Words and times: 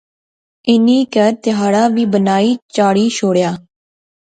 انی 0.69 0.97
کہھر 1.13 1.33
ٹہارا 1.43 1.83
وی 1.95 2.03
بنائی 2.13 2.51
چاڑی 2.75 3.05
شوڑیا 3.17 3.51